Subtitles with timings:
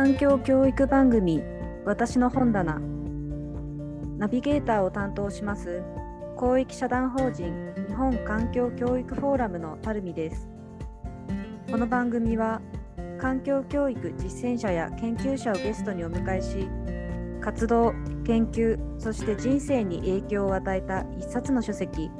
[0.00, 1.42] 環境教育番組
[1.84, 2.80] 私の本棚。
[4.16, 5.82] ナビゲーターを担当します
[6.38, 7.52] 公益社団法人
[7.86, 10.48] 日本環境教育フォーラムのたるみです。
[11.70, 12.62] この番組は
[13.20, 16.66] 環境教育実践者や研究者をゲストにお迎えし
[17.42, 17.92] 活動
[18.24, 22.10] 研究そして人生に影響を与えた一冊の書籍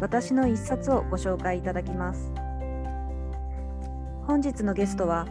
[0.00, 2.32] 私の一冊をご紹介いただきます。
[4.26, 5.26] 本日のゲストは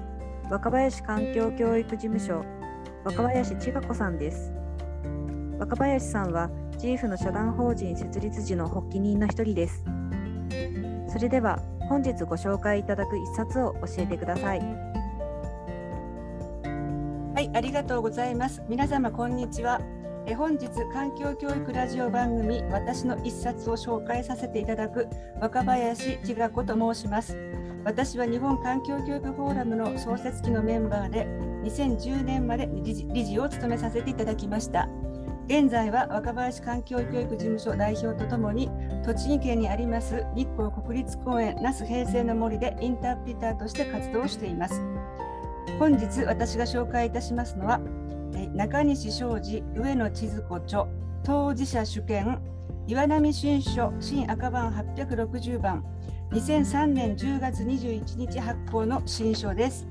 [0.49, 2.43] 若林環境教育事務所
[3.05, 4.53] 若林千賀子さんです。
[5.59, 9.83] 若林さんはチーフの社団法人設立時の発起人の一人です。
[11.07, 14.59] それでは本日ご紹介いただく一冊を教えてください。
[17.35, 18.61] はいありがとうございます。
[18.67, 19.81] 皆様こんにちは。
[20.25, 25.07] え本日環境教育ラジオ番組私の一冊を紹介させていただく
[25.41, 27.37] 若林千賀子と申します。
[27.83, 31.25] 私は日本環境教育フォーラムの創設期のメンバーで
[31.63, 34.87] 2010年まで理事理事を務めさせていただきました。
[35.47, 38.69] 現在は若林環境教育事務所代表とともに
[39.03, 44.81] 栃木県にあります日光国立公園那須平成の森でインタープリターとして活動しています。
[45.79, 47.81] 本日私が紹介いたしますのは
[48.55, 50.87] 中西昌司上野千鶴子著
[51.23, 52.39] 当事者主権
[52.87, 55.83] 岩波新書新赤版860番
[56.31, 59.87] 2003年10月21日発行の新書です、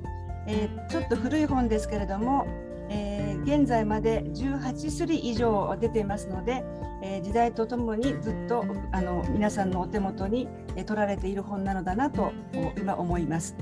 [0.46, 2.46] えー、ちょっと古い本ですけれども、
[2.90, 6.64] えー、現在まで18種類以上出ていますので、
[7.02, 12.32] えー、時代とともにずっとあの皆さんのお手元に、取られている本なのだなと
[12.76, 13.56] 今思います、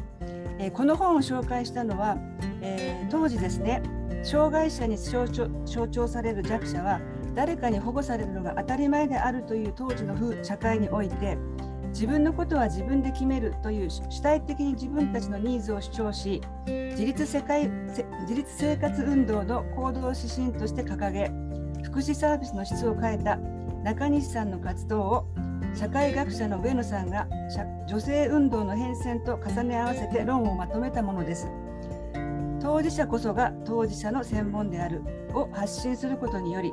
[0.58, 2.16] えこの本を紹介したのは、
[2.62, 3.82] え当時ですね
[4.22, 7.00] 障害者に象徴される弱者は
[7.34, 11.38] 誰かに保護されるのが当たり前であるという当時の社会において
[11.88, 18.04] 自分のことは自分で決めるという主体的に自分たちのニーズを主張し自立世界自
[18.34, 21.30] 立生活運動の行動指針として掲げ
[21.84, 23.36] 福祉サービスの質を変えた
[23.82, 25.26] 中西さんの活動を
[25.74, 27.26] 社会学者の上野さんが
[27.88, 31.46] 女性運動の変遷と重ね合わせて論をまとめたものです。
[32.60, 36.72] 当事者こそが当事者の専門であるを発信することにより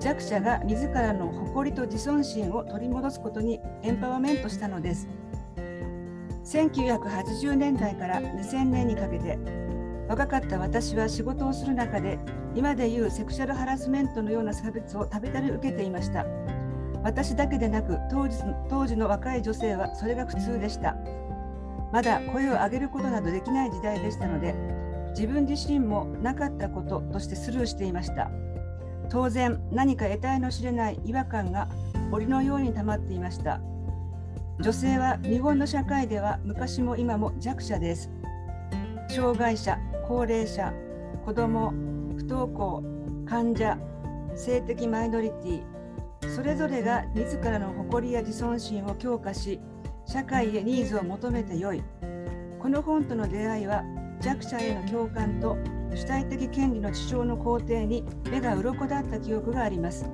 [0.00, 5.08] 弱者が自らの誇りと自尊心を取り戻すことにエンパワーメントしたのです。
[6.44, 9.38] 1980年代から2000年にかけて
[10.08, 12.18] 若かった私は仕事をする中で
[12.54, 16.24] 今でいうセクシャルハラスメントのような差別をたびたび受けていました。
[17.04, 18.38] 私だけでなく当時
[18.68, 20.96] 当時の若い女性はそれが普通でした。
[21.92, 24.54] まだ声を上げることなどできない時代でしたので
[25.18, 28.30] 自分自身もなかったこととしてスルーしていました。
[29.10, 31.68] 当然何か得体の知れない違和感が
[32.08, 33.60] 森のように溜まっていました。
[34.60, 38.12] 女性は日本の社会では昔も今も弱者です。
[39.08, 40.72] 障害者高齢者
[41.24, 41.72] 子ども
[42.16, 42.84] 不登校
[43.26, 43.76] 患者
[44.36, 45.62] 性的マイノリティ
[46.32, 49.58] それぞれが自らの誇りや自尊心を強化し
[50.06, 51.82] 社会へニーズを求めてよい。
[52.60, 53.82] この本との出会いは
[54.20, 55.56] 弱者への共感と
[55.94, 60.10] 主体的権利の主張の肯定に目が鱗だった記憶があります。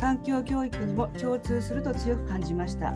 [0.00, 2.94] 環境教育にも共通すると強く感じました。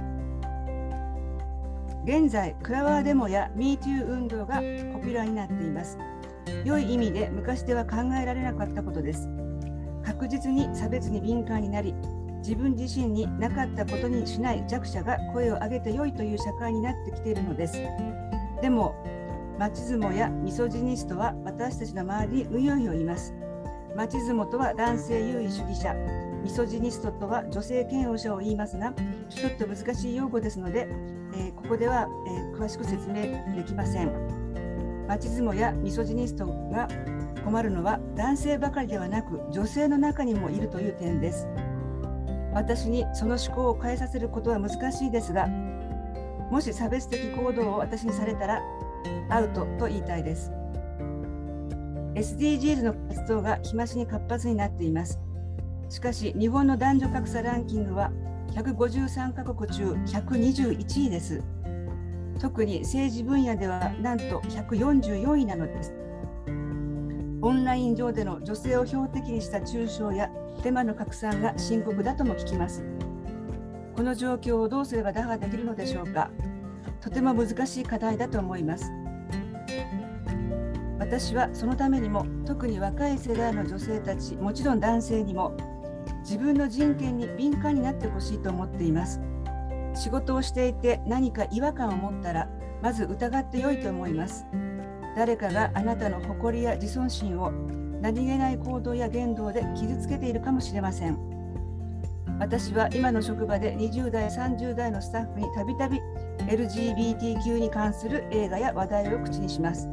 [2.05, 5.99] 現在クラワーデモや MeToo 運動がポピュラーになっています。
[6.65, 9.29] 良い意味で昔では考えられなかったことです。
[10.05, 11.95] 確実に差別に敏感になり
[12.39, 17.79] 自分自身になかったことにしない弱者が声を上げてよいという社会になってきているのです。
[18.61, 18.95] でも
[19.57, 23.33] マチズモやミソジニストは私たちの周りにうよいよいます。
[23.97, 25.95] マチズモとは男性優位主義者、
[26.43, 28.93] ミソジニストとは女性嫌悪者を言いますが、
[29.29, 30.89] ちょっと難しい用語ですので、
[31.37, 33.15] えー、ここでは、えー、詳しく説明
[33.55, 35.07] できません。
[35.07, 36.89] マチズモやミソジニストが
[37.45, 41.47] 困るのは男性ばかりではなく女性の中にもいるという点です。
[42.53, 45.47] 私にその思考を変えさせることは難しいですが、
[46.51, 48.61] もし差別的行動を私にされたら
[49.31, 50.53] アウトと言いたいです。
[52.15, 55.19] SDGs の活動が日増しに活発になっています。
[55.89, 58.11] しかし、日本の男女格差ランキングは
[58.53, 61.43] 153カ国中121位です。
[62.41, 65.95] 特に政治分野ではなんと144位なのです。
[67.43, 70.31] オンライン上での女性を標的にした中傷や
[70.63, 72.83] デマの拡散が深刻だとも聞きます。
[73.95, 76.31] この状況をどうすれば打破できるのでしょうか。
[77.05, 78.91] とても難しい課題だと思います。
[80.99, 85.55] 私はそのためにも特に若い世代の女性たちもちろん男性にも
[86.21, 89.21] 自分の人権に敏感になってほしいと思っています。
[89.95, 92.49] 仕事をしていて何か違和感を持ったら
[92.83, 94.47] まず疑ってよいと思います。
[95.15, 97.51] 誰かがあなたの誇りや自尊心を
[98.01, 101.19] 何気ない行動や言動で傷つけているかもしれません。
[102.41, 106.01] 私は今の職場で20代、30代のスタッフにたびたび
[106.47, 109.89] LGBTQ に関する映画や話題を口にします。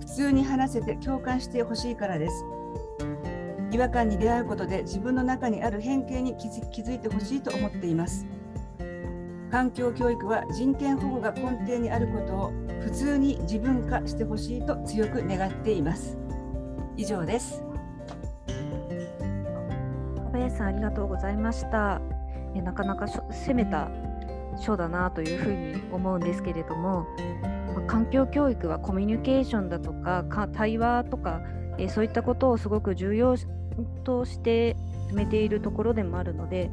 [0.00, 2.44] 普通に話せて共感してほしいからです。
[3.70, 8.26] 違和感に出会うことで自分の中にある偏見に気づいてほしいと思っています。
[9.50, 16.16] 環境教育は人権保護が根底にあることを普通に自分化してほしいと強く願っています。
[16.96, 17.62] 以上です。
[20.16, 22.00] 小林さんありがとうございました。
[22.54, 23.88] えなかなか攻めた
[24.58, 27.06] 書だなというふうに思うんですけれども、
[27.74, 31.40] ま環境教育はコミュニケーションだとか対話とか、
[31.78, 33.36] えそういったことをすごく重要
[34.04, 34.76] として
[35.08, 36.70] 進めているところでもあるので、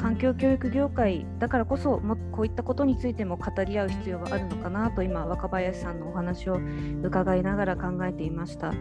[0.00, 6.60] 環境教育業界だからこそもこういったことについても語り合う必要があるのかなと今若林さんのお話を
[7.02, 8.72] 伺いながら考えていました。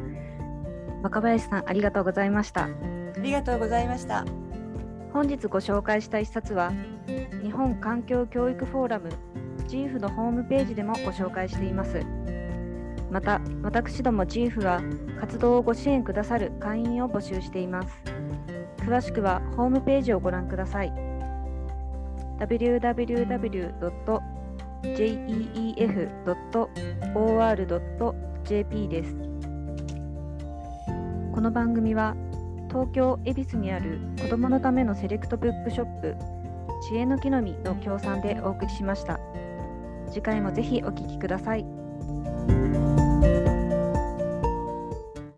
[1.04, 2.66] 若林さんありがとうございました。
[2.66, 2.70] あ
[3.22, 4.26] りがとうございました。
[5.12, 6.72] 本日ご紹介した一冊は
[7.44, 9.10] 日本環境教育フォーラム
[9.68, 12.02] GIF のホームページでもご紹介しています
[13.12, 14.82] また私ども GIF は
[15.20, 18.18] 活動をご支援くださる会員を募集しています
[18.88, 20.94] 詳しくはホームページをご覧ください。
[22.40, 22.88] www.jeef.or.jp
[28.88, 29.14] です。
[31.34, 32.16] この番組は
[32.70, 36.16] 東京恵比寿にある子どものためのセレクトブックショップ
[36.82, 39.20] 知恵の木の実の協賛でお送りしました。
[40.10, 41.66] 次回もぜひお聴きください。